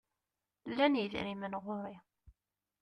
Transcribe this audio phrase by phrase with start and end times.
[0.69, 1.95] Llan yidrimen ɣur-i.